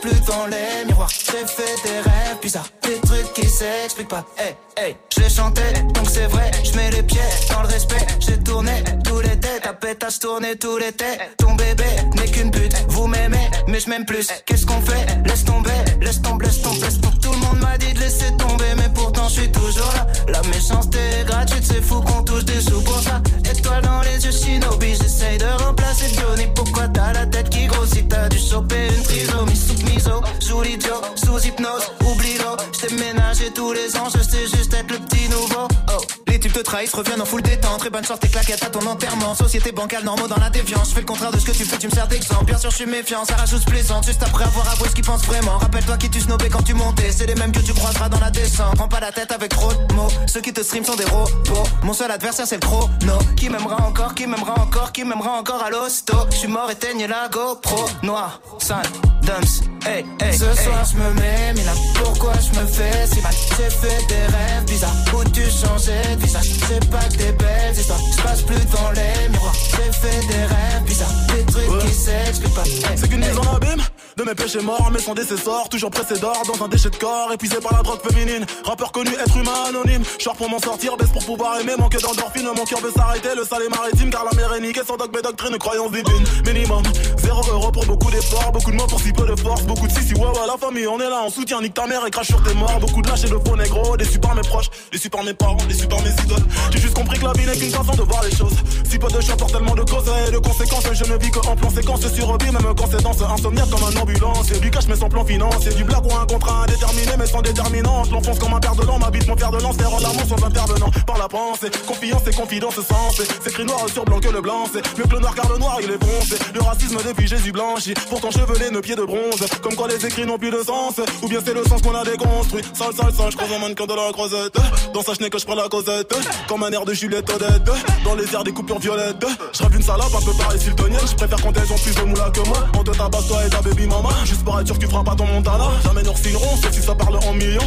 [0.02, 1.10] plus dans les miroirs.
[1.10, 2.68] J'ai fait des rêves bizarres.
[2.84, 4.26] Des trucs qui s'expliquent pas.
[4.38, 6.52] Hey hey Je les chantais donc c'est vrai.
[6.64, 7.20] Je mets les pieds
[7.52, 8.06] dans le respect.
[8.20, 11.06] J'ai tourné tous les l'été Ta pétasse tournée tout l'été
[11.38, 11.86] Ton bébé
[12.16, 12.76] n'est qu'une pute.
[12.90, 14.28] Vous m'aimez mais je m'aime plus.
[14.46, 15.06] Qu'est-ce qu'on fait?
[15.26, 15.72] Laisse tomber
[16.02, 17.18] Laisse tomber Laisse tomber laisse tomber.
[17.22, 20.08] Tout le monde m'a dit de laisser tomber Mais pourtant je suis toujours là.
[20.28, 21.64] La méchanceté est gratuite.
[21.64, 23.22] C'est fou qu'on touche des sous pour ça.
[23.50, 24.96] Étoile dans les yeux shinobi.
[24.96, 26.48] J'essaye de remplacer Johnny.
[26.56, 28.08] Pourquoi t'as la tête qui grossit?
[28.08, 29.56] T'as dû choper une trisomie
[29.86, 34.92] miso Joue l'idiot sous hypnose Oublie-le J't'ai ménagé tous les ans Je sais juste être
[34.92, 35.68] le petit nouveau.
[35.90, 36.02] Oh.
[36.28, 38.86] Les types te trahissent, reviennent en full détente Très bonne sorte tes claquettes à ton
[38.86, 39.34] enterrement.
[39.36, 41.78] Société bancale, normaux dans la déviance Je fais le contraire de ce que tu fais,
[41.78, 42.46] tu me sers d'exemple.
[42.46, 45.26] Bien sûr je suis méfiant, ça rajoute plaisante Juste après avoir avoué ce qu'ils pensent
[45.26, 45.58] vraiment.
[45.58, 48.32] Rappelle-toi qui tu snobais quand tu montais C'est les mêmes que tu croiseras dans la
[48.32, 48.76] descente.
[48.76, 51.64] Prends pas la tête avec trop de mots Ceux qui te stream sont des robots.
[51.84, 53.18] Mon seul adversaire c'est le chrono.
[53.38, 56.18] Qui m'aimera encore, qui m'aimera encore Qui m'aimera encore à l'hosto.
[56.32, 57.86] Je suis mort, éteigne la GoPro.
[58.04, 58.84] Noir, sale,
[59.22, 61.64] dumps, hey, hey Ce soir je me mets, mais
[61.96, 63.34] pourquoi je me fais si mal.
[63.58, 64.96] J'ai fait des rêves bizarres.
[65.14, 66.52] Où tu changeais de visage.
[66.68, 68.00] C'est pas que des belles histoires.
[68.16, 69.56] Je passe plus dans les miroirs.
[69.72, 71.14] J'ai fait des rêves bizarres.
[71.36, 72.64] Des trucs qui s'expliquent pas.
[72.64, 73.30] Hey, C'est qu'une hey.
[73.30, 73.82] mise en abîme
[74.18, 77.34] de mes péchés morts, mais sans décessor, toujours pressé d'or dans un déchet de corps,
[77.34, 78.46] épuisé par la drogue féminine.
[78.64, 80.04] Rappeur connu, être humain anonyme.
[80.20, 82.46] Short pour m'en sortir, baisse pour pouvoir aimer, manque d'endorphine.
[82.56, 84.82] Mon cœur veut s'arrêter, le est maritime, car la mer est niquée.
[84.88, 86.24] Sans dogme et doctrine, croyance divine.
[86.46, 86.84] Minimum,
[87.18, 89.92] zéro euro pour beaucoup d'efforts, beaucoup de mots pour si peu de force, beaucoup de
[89.92, 92.12] si si ouais ouais la famille, on est là, on soutient, nique ta mère et
[92.12, 92.80] crache sur tes morts.
[92.80, 95.58] Beaucoup de lâches et de faux négro, déçus par mes proches, déçus par mes parents,
[95.68, 96.46] déçus par mes idoles.
[96.72, 98.56] J'ai juste compris que la vie n'est qu'une façon de voir les choses.
[98.90, 101.40] Si peu de choix pour tellement de causes et de conséquences, je ne vis que
[101.40, 104.52] en plan séquence sur survie, même quand c'est dans ce insomniaque comme un ambulance.
[104.52, 107.42] Et du cash mais sans plan financier, du blague ou un contrat indéterminé mais sans
[107.42, 108.12] déterminante.
[108.12, 110.92] L'enfonce comme un père de l'an, m'habite mon père de lance, rendre l'amour sans intervenant.
[111.06, 113.22] Par la pensée, confiance et confidence sens.
[113.44, 115.58] C'est écrit noir sur blanc que le blanc, c'est mieux que le noir car le
[115.58, 116.38] noir il est foncé.
[116.54, 119.46] Le racisme depuis Jésus blanchi, pourtant chevelé, nos pieds de bronze.
[119.62, 122.04] Comme quoi les écrits n'ont plus de sens, ou bien c'est le sens qu'on a
[122.04, 122.64] déconstruit.
[122.74, 124.58] Sale, sale, sale, je croise un mannequin de la croisette.
[124.94, 126.14] Dans sa chenille que je prends la causette,
[126.48, 127.72] comme un air de Juliette Odette.
[128.04, 131.08] Dans les airs des coupures violettes, je une salope un peu pareil Siltonienne.
[131.08, 132.58] Je préfère quand elles ont plus de moula que moi.
[132.78, 134.10] On te tabasse toi et ta baby mama.
[134.24, 135.66] Juste pour être sûr que tu feras pas ton montana.
[135.84, 137.62] Jamais nous signerons, sauf si ça parle en millions.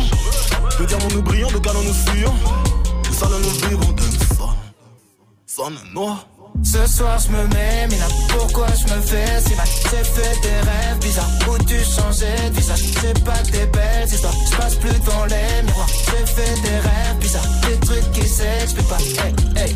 [0.78, 2.34] De diamants nous brillons, de canons nous fuyons.
[3.08, 4.48] De salles nous vivons, de ça.
[5.46, 6.26] Sonne noir.
[6.62, 9.66] Ce soir je me mets, là pourquoi je me fais si mal?
[9.90, 11.30] J'ai fait des rêves bizarres.
[11.48, 12.82] Où tu changeais de visage?
[13.00, 15.88] C'est pas des belles histoires, je passe plus dans les miroirs.
[16.06, 18.98] J'ai fait des rêves bizarres, des trucs qui s'expliquent pas.
[19.24, 19.74] Hey, hey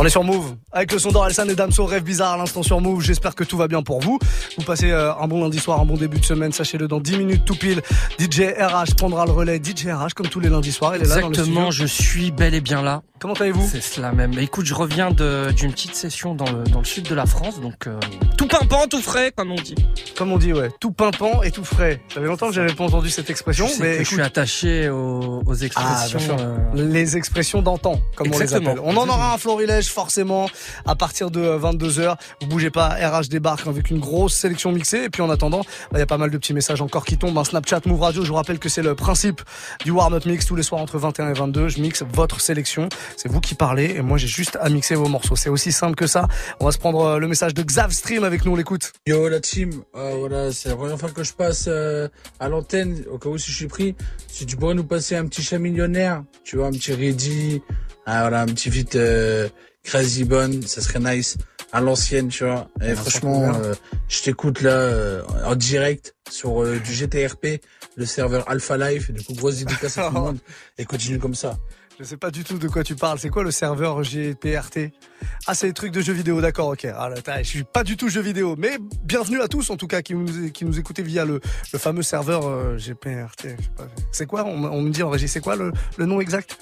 [0.00, 2.80] On est sur Move avec le son d'Orelsan et Damso, rêve bizarre à l'instant sur
[2.80, 3.02] Move.
[3.02, 4.20] J'espère que tout va bien pour vous.
[4.56, 6.52] Vous passez euh, un bon lundi soir, un bon début de semaine.
[6.52, 7.82] Sachez-le, dans 10 minutes tout pile,
[8.16, 9.56] DJ RH prendra le relais.
[9.56, 11.86] DJ RH, comme tous les lundis soirs, il est là dans le Exactement, studio.
[11.88, 13.02] je suis bel et bien là.
[13.20, 14.34] Comment allez-vous C'est cela même.
[14.34, 17.60] Bah, Écoute, je reviens d'une petite session dans le, dans le sud de la France,
[17.60, 17.98] donc euh,
[18.36, 19.74] tout pimpant, tout frais, comme on dit.
[20.16, 20.70] Comme on dit, ouais.
[20.80, 22.00] Tout pimpant et tout frais.
[22.14, 24.20] Ça fait longtemps que j'avais pas entendu cette expression, Je sais mais que je suis
[24.22, 26.36] attaché aux, aux Ah, expressions.
[26.38, 28.78] euh, Les expressions d'antan, comme on les appelle.
[28.84, 30.48] On en aura un florilège forcément
[30.86, 32.16] à partir de 22h.
[32.40, 35.04] Vous bougez pas, RH débarque avec une grosse sélection mixée.
[35.04, 37.18] Et puis en attendant, bah, il y a pas mal de petits messages encore qui
[37.18, 37.36] tombent.
[37.38, 39.42] Un Snapchat, Move Radio, je vous rappelle que c'est le principe
[39.84, 41.68] du warm-up mix tous les soirs entre 21 et 22.
[41.68, 42.88] Je mixe votre sélection.
[43.16, 45.36] C'est vous qui parlez et moi j'ai juste à mixer vos morceaux.
[45.36, 46.28] C'est aussi simple que ça.
[46.60, 48.92] On va se prendre euh, le message de Xav Stream avec nous, on l'écoute.
[49.06, 52.08] Yo la team, Euh, voilà, c'est la première fois que je passe euh,
[52.40, 53.94] à l'antenne, au cas où si je suis pris,
[54.28, 57.62] si tu pourrais nous passer un petit chat millionnaire, tu vois, un petit Ready,
[58.06, 59.48] ah, voilà, un petit vite euh,
[59.84, 61.36] Crazy Bone, ça serait nice,
[61.72, 62.68] à l'ancienne, tu vois.
[62.82, 63.74] Et Ah, franchement, euh,
[64.08, 67.60] je t'écoute là euh, en direct sur euh, du GTRP,
[67.96, 70.38] le serveur Alpha Life, du coup grosse dédicace à tout le monde,
[70.78, 71.58] et continue comme ça.
[71.98, 73.18] Je sais pas du tout de quoi tu parles.
[73.18, 74.92] C'est quoi le serveur GPRT
[75.48, 76.84] Ah, c'est les trucs de jeux vidéo, d'accord, ok.
[76.84, 79.88] Ah, là, je suis pas du tout jeux vidéo, mais bienvenue à tous en tout
[79.88, 80.64] cas qui nous, qui
[81.02, 81.40] via le,
[81.76, 83.56] fameux serveur euh, GPRT.
[83.76, 83.88] pas.
[84.12, 84.44] C'est quoi?
[84.44, 85.72] On, me dit en régie, c'est quoi le
[86.06, 86.56] nom exact?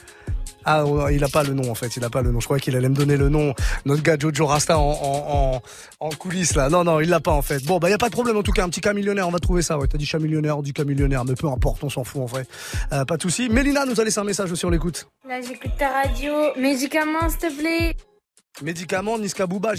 [0.67, 2.41] Ah, il a pas le nom en fait, il a pas le nom.
[2.41, 3.55] Je croyais qu'il allait me donner le nom.
[3.85, 5.63] Notre gars Jojo Rasta en, en,
[6.01, 6.69] en, en coulisses là.
[6.69, 7.65] Non, non, il l'a pas en fait.
[7.65, 8.65] Bon, bah y a pas de problème en tout cas.
[8.65, 9.79] Un petit cas millionnaire, on va trouver ça.
[9.79, 12.21] Ouais, t'as dit chat millionnaire, on dit cas millionnaire, mais peu importe, on s'en fout
[12.23, 12.45] en vrai.
[12.93, 13.49] Euh, pas de souci.
[13.49, 15.09] Mélina nous a laissé un message aussi, on l'écoute.
[15.29, 16.33] Là, j'écoute ta radio.
[16.59, 17.97] Médicaments, s'il te plaît.
[18.63, 19.73] Médicaments, Niska Booba,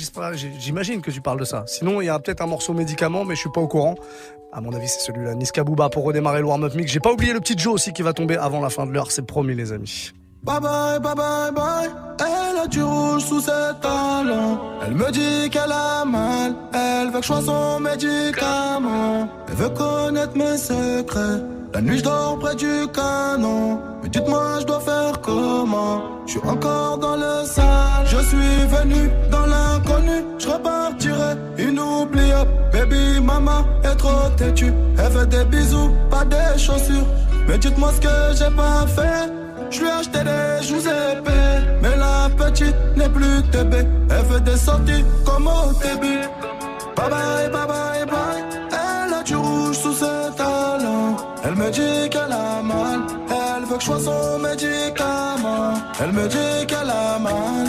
[0.59, 1.63] j'imagine que tu parles de ça.
[1.65, 3.95] Sinon, il y a peut-être un morceau médicament, mais je suis pas au courant.
[4.53, 5.33] À mon avis, c'est celui-là.
[5.33, 6.91] Niska Booba pour redémarrer le warm-up mix.
[6.91, 9.11] J'ai pas oublié le petit Joe aussi qui va tomber avant la fin de l'heure,
[9.11, 10.11] c'est promis, les amis.
[10.43, 11.89] Bye bye, bye bye, bye.
[12.19, 14.59] Elle a du rouge sous ses talons.
[14.85, 16.55] Elle me dit qu'elle a mal.
[16.73, 19.27] Elle veut que je sois son médicament.
[19.47, 21.41] Elle veut connaître mes secrets.
[21.73, 23.79] La nuit, je dors près du canon.
[24.01, 26.01] Mais dites-moi, je dois faire comment?
[26.25, 28.05] Je suis encore dans le sale.
[28.05, 30.23] Je suis venu dans l'inconnu.
[30.39, 32.49] Je repartirai inoubliable.
[32.71, 34.73] Baby, maman est trop têtue.
[34.97, 37.05] Elle veut des bisous, pas des chaussures.
[37.47, 39.46] Mais dites-moi ce que j'ai pas fait.
[39.69, 43.73] Je lui ai acheté des joues épais Mais la petite n'est plus TB
[44.09, 46.21] Elle veut des sorties comme au début.
[46.95, 48.43] Bye bye, bye bye, bye.
[48.71, 51.15] Elle a du rouge sous ses talons.
[51.43, 53.01] Elle me dit qu'elle a mal.
[53.29, 55.73] Elle veut que je sois son médicament.
[55.99, 57.67] Elle me dit qu'elle a mal.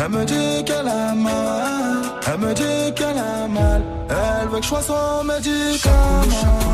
[0.00, 2.02] Elle me dit qu'elle a mal.
[2.26, 3.82] Elle me dit qu'elle a mal.
[4.10, 6.68] Elle veut que je sois son médicament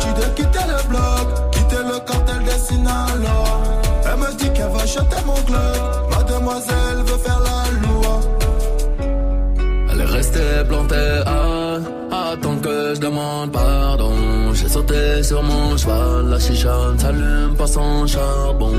[0.00, 3.60] dit de quitter le bloc Quitter le cartel des Sinaloa
[4.04, 5.80] Elle me dit qu'elle va jeter mon club
[6.10, 8.20] Mademoiselle veut faire la loi
[9.92, 11.52] Elle est restée plantée à
[12.32, 14.12] attendre que je demande pardon.
[14.54, 18.76] J'ai sauté sur mon cheval, la chicha s'allume pas sans charbon.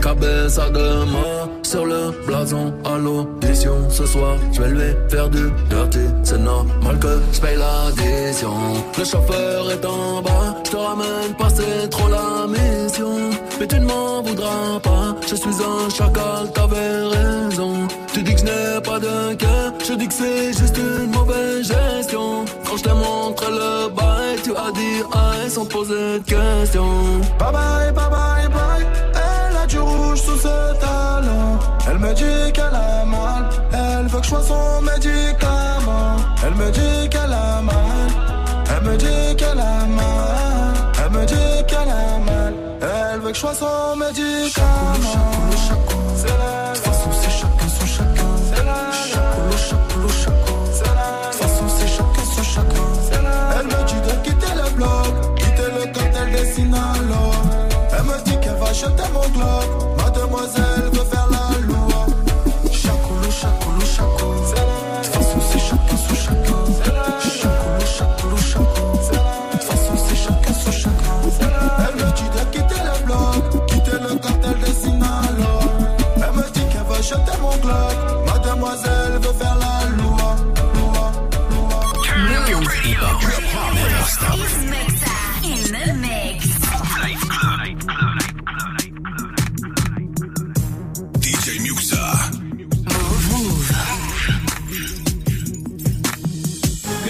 [0.00, 3.76] Cabeza de mort sur le blason à l'audition.
[3.90, 6.06] Ce soir, je vais lui faire du dirty.
[6.22, 8.54] C'est normal que je paye l'addition.
[8.96, 13.14] Le chauffeur est en bas, je te ramène pas, c'est trop la mission.
[13.58, 17.72] Mais tu ne m'en voudras pas, je suis un chacal, t'avais raison.
[18.12, 21.66] Tu dis que je n'ai pas de cœur, je dis que c'est juste une mauvaise
[21.72, 22.44] gestion.
[22.66, 27.18] Quand je t'ai montré le bail, tu as dit aïe sans poser de questions.
[27.40, 29.03] Bye bye, bye bye, bye.
[34.26, 36.16] Son médicament.
[36.44, 37.74] Elle me dit qu'elle a mal.
[38.74, 40.74] Elle me dit qu'elle a mal.
[41.04, 42.54] Elle me dit qu'elle a mal.
[42.80, 44.60] Elle veut que je sois son médicament.
[46.16, 48.30] C'est la façon, c'est chacun son chacun.
[48.50, 50.54] C'est la Chacoulou, chacoulou, chaco.
[50.72, 52.86] C'est la façon, c'est chacun son chacun.
[53.60, 57.34] Elle me dit de quitter le bloc, quitter le cartel des Sinaloa.
[57.96, 59.96] Elle me dit qu'elle va acheter mon globe.
[59.98, 60.63] Mademoiselle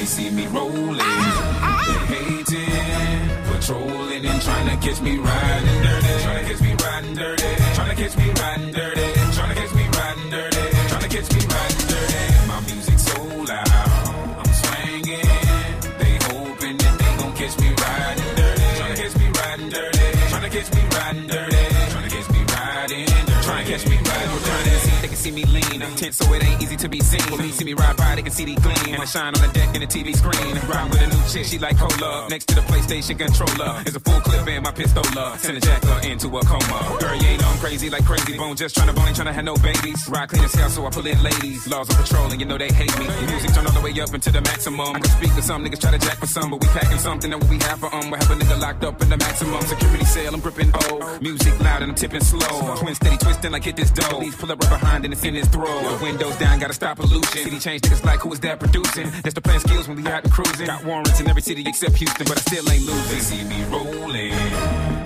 [0.04, 1.00] They see me rolling,
[2.08, 2.44] hating,
[3.46, 6.22] patrolling and trying to catch me riding dirty.
[6.22, 7.74] Trying to catch me riding dirty.
[7.74, 9.13] Trying to catch me riding dirty.
[25.24, 27.24] See me lean, tense so it ain't easy to be seen.
[27.32, 28.94] When see me ride by, they can see the gleam.
[28.94, 30.52] And I shine on the deck in the TV screen.
[30.68, 32.28] Ride with a new chick, she like cola.
[32.28, 35.38] Next to the PlayStation controller is a full clip in my pistola.
[35.38, 36.78] Send a jacker into a coma.
[37.00, 38.56] Girl, you ain't I'm crazy like crazy bone.
[38.56, 40.06] Just trying to bone, ain't trying to have no babies.
[40.08, 41.66] Ride clean as hell, so I pull in ladies.
[41.68, 43.06] Laws of patrol, and you know they hate me.
[43.26, 44.94] Music turn all the way up into the maximum.
[44.94, 47.30] I can speak to some niggas, try to jack for some, but we packing something
[47.30, 48.10] that we have for um.
[48.10, 50.34] We have a nigga locked up in the maximum security cell.
[50.34, 51.18] I'm gripping O.
[51.22, 52.76] Music loud and I'm tipping slow.
[52.76, 54.20] Twin steady twisting like hit this dough.
[54.20, 56.02] Please pull up right behind and it's in his throat.
[56.02, 57.44] Windows down, gotta stop pollution.
[57.44, 59.10] City change niggas like who is that producing?
[59.22, 60.66] That's the plan skills when we out and cruising.
[60.66, 63.14] Got warrants in every city except Houston, but I still ain't losing.
[63.14, 64.34] They see me rolling,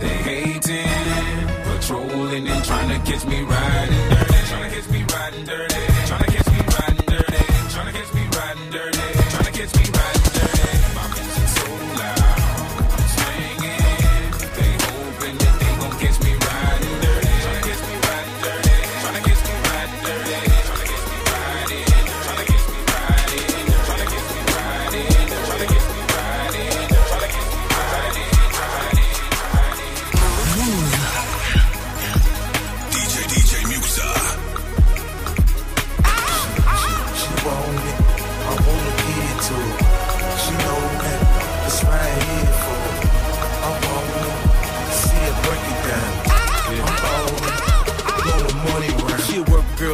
[0.00, 4.34] they hating, patrolling and trying to catch me riding dirty.
[4.48, 5.87] Trying to catch me riding dirty.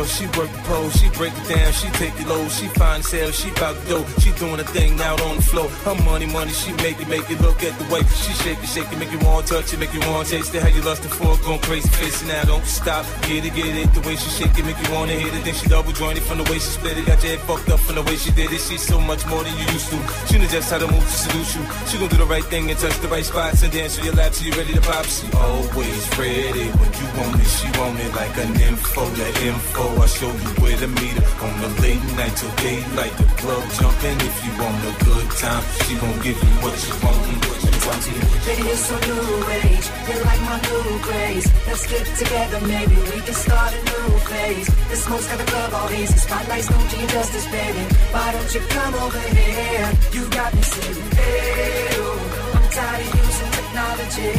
[0.07, 3.31] She work the pole, she break it down, she take it low, she find sale,
[3.31, 5.69] she bout the dough, she doing a thing out on the floor.
[5.87, 8.69] Her money, money, she make it, make it look at the way she shake it,
[8.69, 10.63] shake it, make you want to touch it, make you want to taste it.
[10.63, 13.93] How you lustin' for it, going crazy, facing now, don't stop, get it, get it.
[13.95, 15.45] The way she shake it, make you wanna hit it.
[15.45, 17.81] Then she double jointed from the way she split it, got your head fucked up
[17.81, 18.61] from the way she did it.
[18.61, 19.99] She's so much more than you used to.
[20.27, 21.63] She knows just how to move to seduce you.
[21.89, 24.15] She gon' do the right thing and touch the right spots and dance on your
[24.15, 25.07] lap till you ready to pop.
[25.07, 27.49] She always ready when you want it.
[27.49, 29.94] She want it like an info, the info.
[30.01, 33.15] I show you where to meet her on the late night till daylight.
[33.17, 35.65] The club jumping if you want a good time.
[35.85, 38.03] She gon' give you what you want and what you want.
[38.45, 39.87] Baby, you're so new age.
[40.09, 41.47] You're like my new craze.
[41.67, 44.69] Let's get together, maybe we can start a new phase.
[44.91, 46.19] The smoke's got the club all hazy.
[46.19, 47.85] Spotlights don't do you justice, baby.
[48.15, 49.89] Why don't you come over here?
[50.13, 51.89] You got me saying, hey,
[52.57, 54.33] I'm tired of using technology.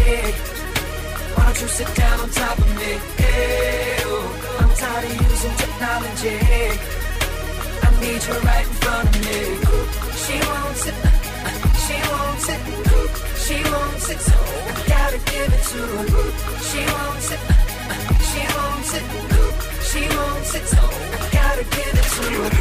[1.36, 2.92] Why don't you sit down on top of me?
[3.18, 6.38] Hey, oh, tired of using technology.
[7.86, 9.40] I need you right in front of me.
[10.24, 10.98] She wants it.
[11.86, 12.62] She wants it.
[13.46, 14.20] She wants it.
[14.28, 16.06] So I gotta give it to her.
[16.68, 17.42] She wants it.
[18.30, 19.06] She wants it.
[19.90, 20.66] She wants it.
[20.74, 22.52] So I gotta give it to her.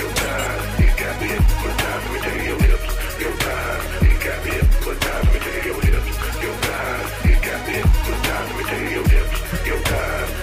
[0.00, 2.04] Your time, it got me hypnotized.
[2.04, 2.88] Let me tell your lips.
[3.20, 5.24] Your time, it got me hypnotized.
[5.24, 6.10] Let me tell your lips.
[6.44, 8.48] Your time, it got me hypnotized.
[8.48, 9.66] Let me take your lips.
[9.66, 10.39] Your time.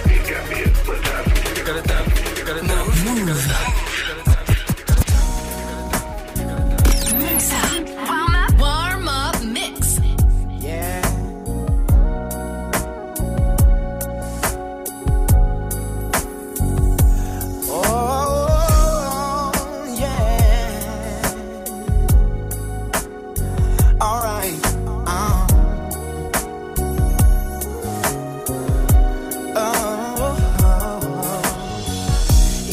[1.68, 3.87] Move.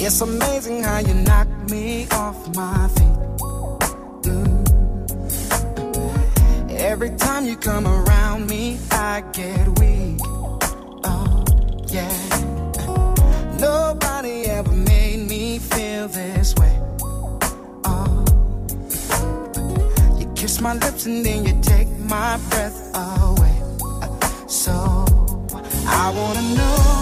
[0.06, 3.18] It's amazing how you knock me off my feet.
[4.22, 4.62] Mm.
[6.70, 10.20] Every time you come around me, I get weak.
[11.04, 11.44] Oh,
[11.88, 12.14] yeah.
[13.60, 16.80] Nobody ever made me feel this way.
[17.86, 18.26] Oh,
[20.20, 23.60] you kiss my lips and then you take my breath away.
[24.48, 24.72] So
[25.88, 26.95] I wanna know.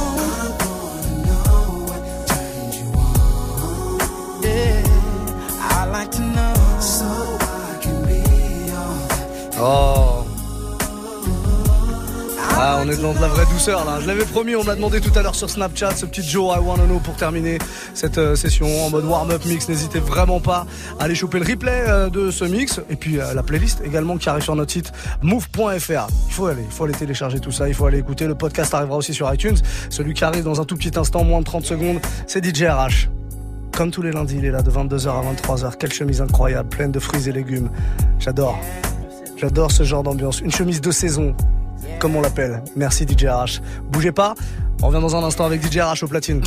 [9.66, 10.26] Oh.
[12.50, 14.00] Ah, on est dans de la vraie douceur là.
[14.02, 16.60] Je l'avais promis, on m'a demandé tout à l'heure sur Snapchat ce petit Joe I
[16.60, 17.60] Wanna Know pour terminer
[17.94, 19.70] cette euh, session en mode warm-up mix.
[19.70, 20.66] N'hésitez vraiment pas
[21.00, 24.18] à aller choper le replay euh, de ce mix et puis euh, la playlist également
[24.18, 24.92] qui arrive sur notre site
[25.22, 26.08] move.fr.
[26.28, 28.28] Il faut aller, il faut aller télécharger tout ça, il faut aller écouter.
[28.28, 29.58] Le podcast arrivera aussi sur iTunes.
[29.90, 33.08] Celui qui arrive dans un tout petit instant, moins de 30 secondes, c'est DJ RH.
[33.78, 35.78] Comme tous les lundis, il est là de 22h à 23h.
[35.80, 37.70] Quelle chemise incroyable, pleine de fruits et légumes.
[38.20, 38.60] J'adore.
[39.38, 40.40] J'adore ce genre d'ambiance.
[40.42, 41.36] Une chemise de saison,
[42.00, 42.64] comme on l'appelle.
[42.76, 43.62] Merci DJ RH.
[43.92, 44.36] Bougez pas,
[44.82, 46.42] on revient dans un instant avec DJ RH au platine.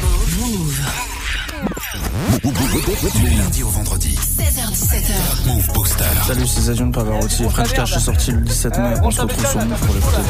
[2.43, 4.15] Du lundi au vendredi.
[4.15, 5.47] 16h17h.
[5.47, 6.05] Move Booster.
[6.27, 7.45] Salut, c'est Zadion Pavarotti.
[7.49, 8.95] French Cash est sorti le 17 mai.
[9.03, 10.23] On se retrouve sur Move pour l'écouter.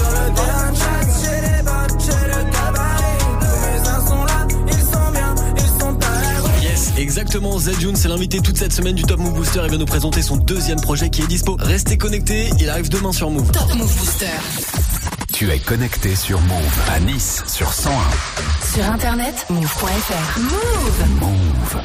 [6.97, 7.59] Exactement.
[7.59, 9.61] Zedjun, c'est l'invité toute cette semaine du Top Move Booster.
[9.65, 11.57] Il va nous présenter son deuxième projet qui est dispo.
[11.59, 13.51] Restez connectés, il arrive demain sur Move.
[13.53, 14.27] Top Move Booster.
[15.33, 17.93] Tu es connecté sur Move à Nice sur 101.
[18.75, 20.41] Sur internet, move.fr.
[20.41, 21.21] Move.
[21.21, 21.83] Move.